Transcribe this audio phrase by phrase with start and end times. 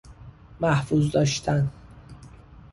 [0.61, 1.71] محفوظ داشتن